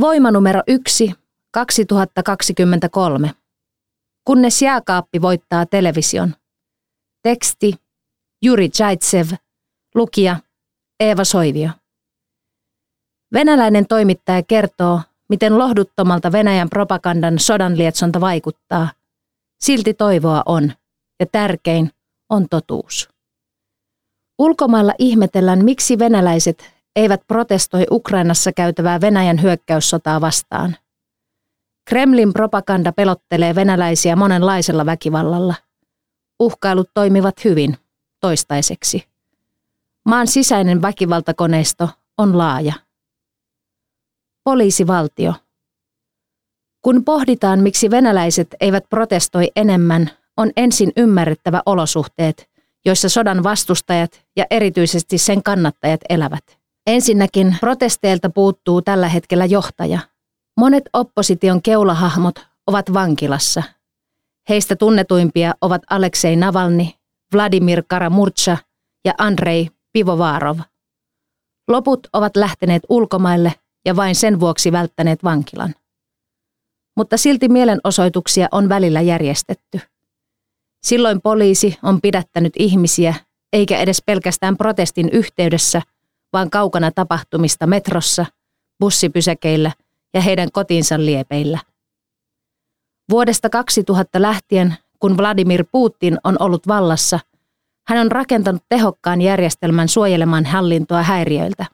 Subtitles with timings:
[0.00, 1.14] Voima numero 1,
[1.50, 3.30] 2023.
[4.24, 6.34] Kunnes jääkaappi voittaa television.
[7.22, 7.74] Teksti
[8.42, 9.26] Juri Jaitsev,
[9.94, 10.36] lukija
[11.00, 11.70] Eeva Soivio.
[13.32, 18.88] Venäläinen toimittaja kertoo, miten lohduttomalta Venäjän propagandan sodanlietsonta vaikuttaa.
[19.60, 20.72] Silti toivoa on,
[21.20, 21.90] ja tärkein
[22.30, 23.08] on totuus.
[24.38, 30.76] Ulkomailla ihmetellään, miksi venäläiset eivät protestoi Ukrainassa käytävää Venäjän hyökkäyssotaa vastaan.
[31.84, 35.54] Kremlin propaganda pelottelee venäläisiä monenlaisella väkivallalla.
[36.40, 37.76] Uhkailut toimivat hyvin,
[38.20, 39.04] toistaiseksi.
[40.04, 42.72] Maan sisäinen väkivaltakoneisto on laaja.
[44.44, 45.34] Poliisivaltio.
[46.82, 52.50] Kun pohditaan, miksi venäläiset eivät protestoi enemmän, on ensin ymmärrettävä olosuhteet,
[52.84, 56.55] joissa sodan vastustajat ja erityisesti sen kannattajat elävät.
[56.86, 59.98] Ensinnäkin protesteilta puuttuu tällä hetkellä johtaja.
[60.56, 63.62] Monet opposition keulahahmot ovat vankilassa.
[64.48, 66.86] Heistä tunnetuimpia ovat Aleksei Navalny,
[67.34, 68.58] Vladimir Karamurcha
[69.04, 70.58] ja Andrei Pivovarov.
[71.68, 73.52] Loput ovat lähteneet ulkomaille
[73.84, 75.74] ja vain sen vuoksi välttäneet vankilan.
[76.96, 79.80] Mutta silti mielenosoituksia on välillä järjestetty.
[80.86, 83.14] Silloin poliisi on pidättänyt ihmisiä,
[83.52, 85.82] eikä edes pelkästään protestin yhteydessä–
[86.32, 88.26] vaan kaukana tapahtumista metrossa,
[88.80, 89.72] bussipysäkeillä
[90.14, 91.58] ja heidän kotinsa liepeillä.
[93.10, 97.20] Vuodesta 2000 lähtien, kun Vladimir Putin on ollut vallassa,
[97.88, 101.66] hän on rakentanut tehokkaan järjestelmän suojelemaan hallintoa häiriöiltä.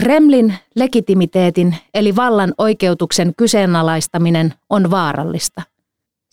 [0.00, 5.62] Kremlin legitimiteetin eli vallan oikeutuksen kyseenalaistaminen on vaarallista.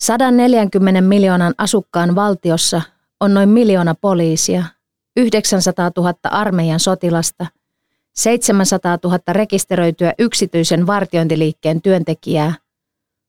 [0.00, 2.82] 140 miljoonan asukkaan valtiossa
[3.20, 4.64] on noin miljoona poliisia–
[5.18, 7.46] 900 000 armeijan sotilasta,
[8.12, 12.54] 700 000 rekisteröityä yksityisen vartiointiliikkeen työntekijää,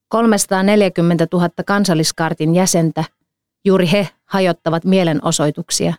[0.07, 3.03] 340 000 kansalliskartin jäsentä,
[3.65, 5.93] juuri he hajottavat mielenosoituksia,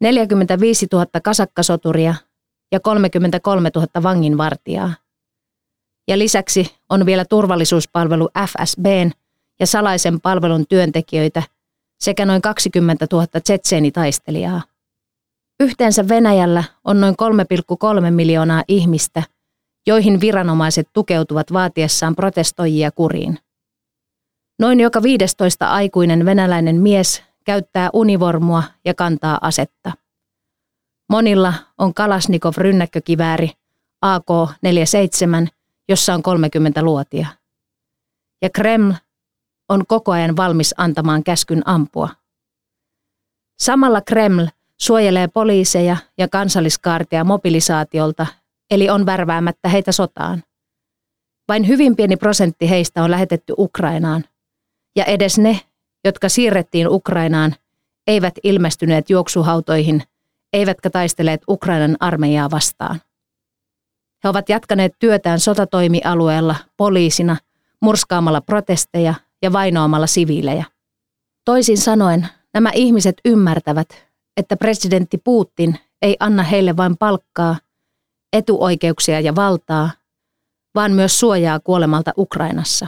[0.00, 2.14] 45 000 kasakkasoturia
[2.72, 4.94] ja 33 000 vanginvartijaa.
[6.08, 9.10] Ja lisäksi on vielä turvallisuuspalvelu FSBn
[9.60, 11.42] ja salaisen palvelun työntekijöitä
[12.00, 14.62] sekä noin 20 000 tsetseenitaistelijaa.
[15.60, 17.14] Yhteensä Venäjällä on noin
[18.04, 19.22] 3,3 miljoonaa ihmistä,
[19.86, 23.38] joihin viranomaiset tukeutuvat vaatiessaan protestoijia kuriin.
[24.58, 29.92] Noin joka 15 aikuinen venäläinen mies käyttää univormua ja kantaa asetta.
[31.10, 33.50] Monilla on Kalasnikov rynnäkkökivääri
[34.02, 35.48] AK-47,
[35.88, 37.26] jossa on 30 luotia.
[38.42, 38.92] Ja Kreml
[39.68, 42.08] on koko ajan valmis antamaan käskyn ampua.
[43.58, 44.46] Samalla Kreml
[44.80, 48.26] suojelee poliiseja ja kansalliskaartia mobilisaatiolta,
[48.70, 50.42] eli on värväämättä heitä sotaan.
[51.48, 54.24] Vain hyvin pieni prosentti heistä on lähetetty Ukrainaan,
[54.96, 55.60] ja edes ne,
[56.04, 57.54] jotka siirrettiin Ukrainaan,
[58.06, 60.02] eivät ilmestyneet juoksuhautoihin,
[60.52, 63.00] eivätkä taisteleet Ukrainan armeijaa vastaan.
[64.24, 67.36] He ovat jatkaneet työtään sotatoimialueella poliisina,
[67.80, 70.64] murskaamalla protesteja ja vainoamalla siviilejä.
[71.44, 74.05] Toisin sanoen, nämä ihmiset ymmärtävät,
[74.36, 77.56] että presidentti Putin ei anna heille vain palkkaa,
[78.32, 79.90] etuoikeuksia ja valtaa,
[80.74, 82.86] vaan myös suojaa kuolemalta Ukrainassa.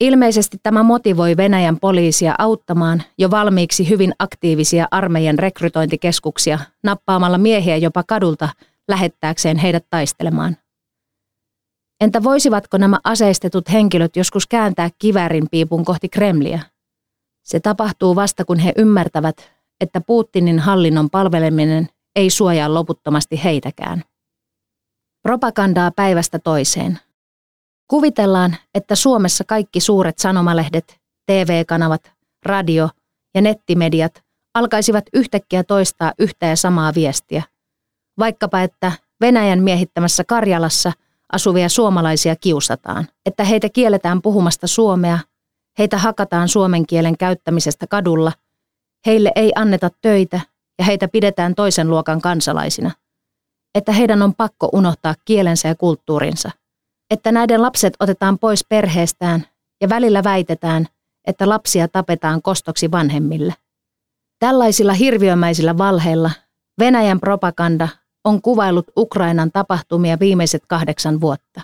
[0.00, 8.02] Ilmeisesti tämä motivoi Venäjän poliisia auttamaan jo valmiiksi hyvin aktiivisia armeijan rekrytointikeskuksia nappaamalla miehiä jopa
[8.02, 8.48] kadulta
[8.88, 10.56] lähettääkseen heidät taistelemaan.
[12.00, 16.60] Entä voisivatko nämä aseistetut henkilöt joskus kääntää kiväärin piipun kohti Kremliä?
[17.42, 24.02] Se tapahtuu vasta kun he ymmärtävät, että Putinin hallinnon palveleminen ei suojaa loputtomasti heitäkään.
[25.22, 26.98] Propagandaa päivästä toiseen.
[27.90, 32.12] Kuvitellaan, että Suomessa kaikki suuret sanomalehdet, TV-kanavat,
[32.46, 32.88] radio
[33.34, 34.22] ja nettimediat
[34.54, 37.42] alkaisivat yhtäkkiä toistaa yhtä ja samaa viestiä.
[38.18, 40.92] Vaikkapa, että Venäjän miehittämässä Karjalassa
[41.32, 45.18] asuvia suomalaisia kiusataan, että heitä kielletään puhumasta suomea,
[45.78, 48.32] heitä hakataan suomen kielen käyttämisestä kadulla–
[49.06, 50.40] Heille ei anneta töitä
[50.78, 52.90] ja heitä pidetään toisen luokan kansalaisina.
[53.74, 56.50] että heidän on pakko unohtaa kielensä ja kulttuurinsa.
[57.10, 59.46] Että näiden lapset otetaan pois perheestään
[59.80, 60.86] ja välillä väitetään,
[61.26, 63.54] että lapsia tapetaan kostoksi vanhemmille.
[64.38, 66.30] Tällaisilla hirviömäisillä valheilla
[66.78, 67.88] Venäjän propaganda
[68.24, 71.60] on kuvailut Ukrainan tapahtumia viimeiset kahdeksan vuotta.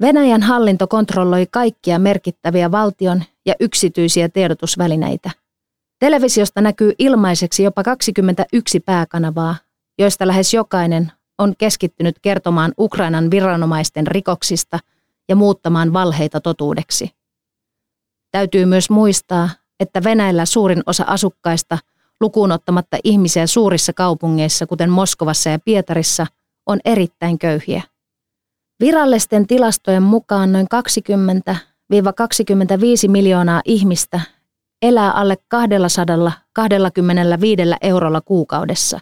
[0.00, 5.30] Venäjän hallinto kontrolloi kaikkia merkittäviä valtion ja yksityisiä tiedotusvälineitä.
[5.98, 9.56] Televisiosta näkyy ilmaiseksi jopa 21 pääkanavaa,
[9.98, 14.78] joista lähes jokainen on keskittynyt kertomaan Ukrainan viranomaisten rikoksista
[15.28, 17.10] ja muuttamaan valheita totuudeksi.
[18.30, 19.48] Täytyy myös muistaa,
[19.80, 21.78] että Venäjällä suurin osa asukkaista,
[22.20, 26.26] lukuun ottamatta ihmisiä suurissa kaupungeissa, kuten Moskovassa ja Pietarissa,
[26.66, 27.82] on erittäin köyhiä.
[28.80, 30.66] Virallisten tilastojen mukaan noin
[33.06, 34.20] 20-25 miljoonaa ihmistä
[34.82, 39.00] elää alle 225 eurolla kuukaudessa.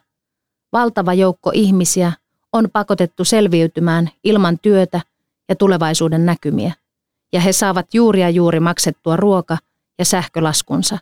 [0.72, 2.12] Valtava joukko ihmisiä
[2.52, 5.00] on pakotettu selviytymään ilman työtä
[5.48, 6.72] ja tulevaisuuden näkymiä,
[7.32, 9.58] ja he saavat juuri ja juuri maksettua ruoka-
[9.98, 10.98] ja sähkölaskunsa.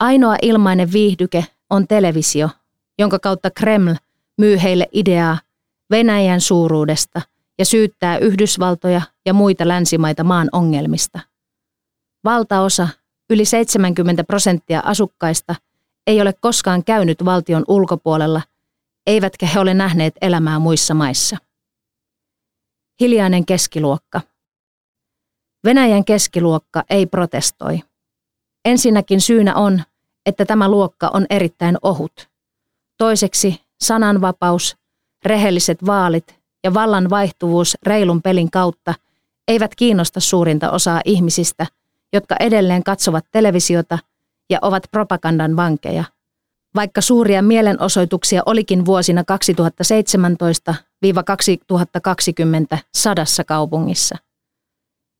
[0.00, 2.48] Ainoa ilmainen viihdyke on televisio,
[2.98, 3.94] jonka kautta Kreml
[4.38, 5.38] myy heille ideaa
[5.90, 7.22] Venäjän suuruudesta
[7.58, 11.20] ja syyttää Yhdysvaltoja ja muita länsimaita maan ongelmista.
[12.24, 12.88] Valtaosa,
[13.30, 15.54] yli 70 prosenttia asukkaista,
[16.06, 18.42] ei ole koskaan käynyt valtion ulkopuolella,
[19.06, 21.36] eivätkä he ole nähneet elämää muissa maissa.
[23.00, 24.20] Hiljainen keskiluokka.
[25.64, 27.80] Venäjän keskiluokka ei protestoi.
[28.64, 29.82] Ensinnäkin syynä on,
[30.26, 32.28] että tämä luokka on erittäin ohut.
[32.98, 34.76] Toiseksi sananvapaus,
[35.24, 36.34] rehelliset vaalit
[36.64, 38.94] ja vallan vaihtuvuus reilun pelin kautta
[39.48, 41.66] eivät kiinnosta suurinta osaa ihmisistä,
[42.12, 43.98] jotka edelleen katsovat televisiota
[44.50, 46.04] ja ovat propagandan vankeja.
[46.74, 49.24] Vaikka suuria mielenosoituksia olikin vuosina
[52.74, 54.16] 2017-2020 sadassa kaupungissa.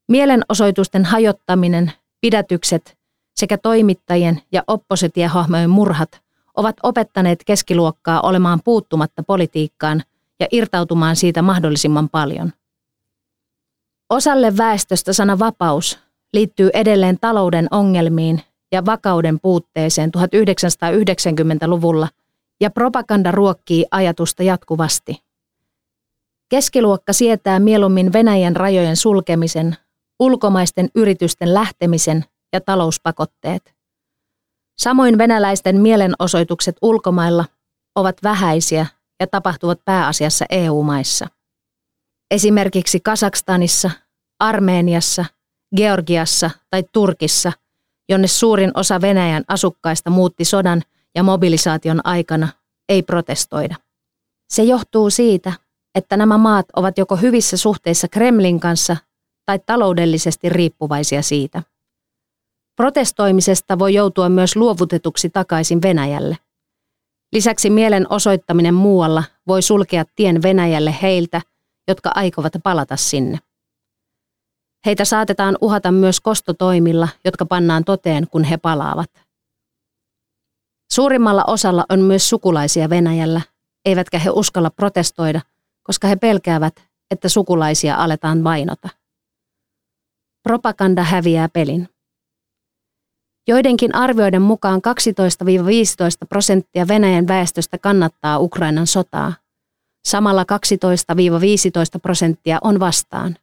[0.09, 2.97] Mielenosoitusten hajottaminen, pidätykset
[3.35, 6.21] sekä toimittajien ja oppositiohahmojen murhat
[6.57, 10.03] ovat opettaneet keskiluokkaa olemaan puuttumatta politiikkaan
[10.41, 12.53] ja irtautumaan siitä mahdollisimman paljon.
[14.11, 15.99] Osalle väestöstä sana vapaus
[16.33, 18.41] liittyy edelleen talouden ongelmiin
[18.73, 22.09] ja vakauden puutteeseen 1990-luvulla
[22.61, 25.23] ja propaganda ruokkii ajatusta jatkuvasti.
[26.49, 29.77] Keskiluokka sietää mieluummin Venäjän rajojen sulkemisen,
[30.21, 33.75] ulkomaisten yritysten lähtemisen ja talouspakotteet.
[34.79, 37.45] Samoin venäläisten mielenosoitukset ulkomailla
[37.95, 38.87] ovat vähäisiä
[39.21, 41.27] ja tapahtuvat pääasiassa EU-maissa.
[42.31, 43.91] Esimerkiksi Kasakstanissa,
[44.41, 45.25] Armeeniassa,
[45.77, 47.53] Georgiassa tai Turkissa,
[48.09, 50.83] jonne suurin osa Venäjän asukkaista muutti sodan
[51.15, 52.49] ja mobilisaation aikana,
[52.89, 53.77] ei protestoida.
[54.49, 55.53] Se johtuu siitä,
[55.95, 58.97] että nämä maat ovat joko hyvissä suhteissa Kremlin kanssa
[59.47, 61.63] tai taloudellisesti riippuvaisia siitä.
[62.77, 66.39] Protestoimisesta voi joutua myös luovutetuksi takaisin Venäjälle.
[67.33, 71.41] Lisäksi mielen osoittaminen muualla voi sulkea tien Venäjälle heiltä,
[71.89, 73.39] jotka aikovat palata sinne.
[74.87, 79.11] Heitä saatetaan uhata myös kostotoimilla, jotka pannaan toteen, kun he palaavat.
[80.93, 83.41] Suurimmalla osalla on myös sukulaisia Venäjällä,
[83.85, 85.41] eivätkä he uskalla protestoida,
[85.83, 88.89] koska he pelkäävät, että sukulaisia aletaan vainota.
[90.43, 91.89] Propaganda häviää pelin.
[93.49, 94.81] Joidenkin arvioiden mukaan
[96.25, 99.33] 12-15 prosenttia Venäjän väestöstä kannattaa Ukrainan sotaa.
[100.09, 100.47] Samalla 12-15
[102.03, 103.37] prosenttia on vastaan.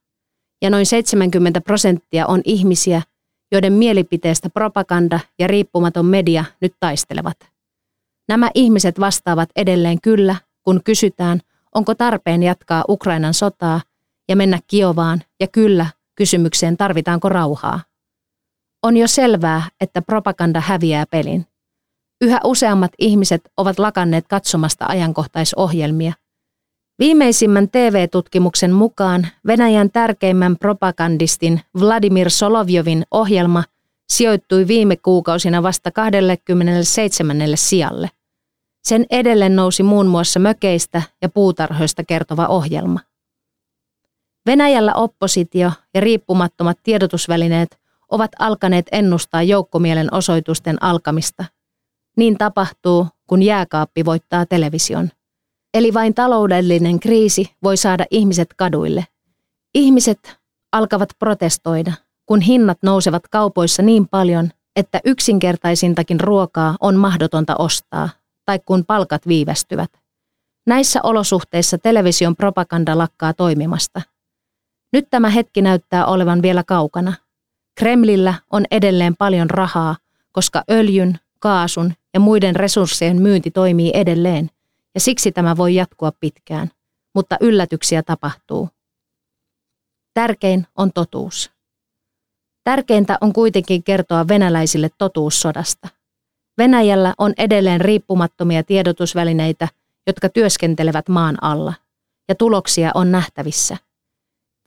[0.64, 3.02] Ja noin 70 prosenttia on ihmisiä,
[3.52, 7.38] joiden mielipiteestä propaganda ja riippumaton media nyt taistelevat.
[8.28, 11.40] Nämä ihmiset vastaavat edelleen kyllä, kun kysytään,
[11.76, 13.82] onko tarpeen jatkaa Ukrainan sotaa
[14.30, 17.80] ja mennä Kiovaan, ja kyllä kysymykseen tarvitaanko rauhaa.
[18.84, 21.46] On jo selvää, että propaganda häviää pelin.
[22.22, 26.14] Yhä useammat ihmiset ovat lakanneet katsomasta ajankohtaisohjelmia.
[27.00, 33.64] Viimeisimmän TV-tutkimuksen mukaan Venäjän tärkeimmän propagandistin Vladimir Solovjovin ohjelma
[34.10, 37.38] sijoittui viime kuukausina vasta 27.
[37.56, 38.10] sijalle.
[38.84, 43.00] Sen edelleen nousi muun muassa mökeistä ja puutarhoista kertova ohjelma.
[44.46, 51.46] Venäjällä oppositio ja riippumattomat tiedotusvälineet ovat alkaneet ennustaa joukkomielen osoitusten alkamista.
[52.18, 55.10] Niin tapahtuu, kun jääkaappi voittaa television.
[55.74, 59.08] Eli vain taloudellinen kriisi voi saada ihmiset kaduille.
[59.76, 60.38] Ihmiset
[60.72, 61.94] alkavat protestoida,
[62.26, 68.10] kun hinnat nousevat kaupoissa niin paljon, että yksinkertaisintakin ruokaa on mahdotonta ostaa,
[68.46, 69.92] tai kun palkat viivästyvät.
[70.68, 74.02] Näissä olosuhteissa television propaganda lakkaa toimimasta.
[74.94, 77.14] Nyt tämä hetki näyttää olevan vielä kaukana.
[77.80, 79.96] Kremlillä on edelleen paljon rahaa,
[80.32, 84.50] koska öljyn, kaasun ja muiden resurssien myynti toimii edelleen,
[84.96, 86.72] ja siksi tämä voi jatkua pitkään.
[87.16, 88.70] Mutta yllätyksiä tapahtuu.
[90.14, 91.52] Tärkein on totuus.
[92.64, 95.88] Tärkeintä on kuitenkin kertoa venäläisille totuus sodasta.
[96.58, 99.68] Venäjällä on edelleen riippumattomia tiedotusvälineitä,
[100.08, 101.74] jotka työskentelevät maan alla,
[102.30, 103.78] ja tuloksia on nähtävissä.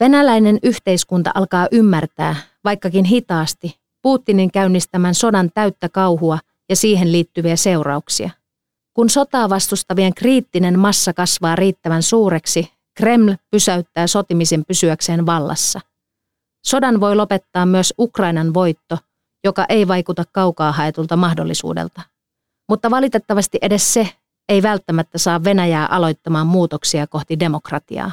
[0.00, 8.30] Venäläinen yhteiskunta alkaa ymmärtää, vaikkakin hitaasti, Putinin käynnistämän sodan täyttä kauhua ja siihen liittyviä seurauksia.
[8.96, 15.80] Kun sotaa vastustavien kriittinen massa kasvaa riittävän suureksi, Kreml pysäyttää sotimisen pysyäkseen vallassa.
[16.66, 18.98] Sodan voi lopettaa myös Ukrainan voitto,
[19.44, 22.02] joka ei vaikuta kaukaa haetulta mahdollisuudelta.
[22.68, 24.08] Mutta valitettavasti edes se
[24.48, 28.10] ei välttämättä saa Venäjää aloittamaan muutoksia kohti demokratiaa.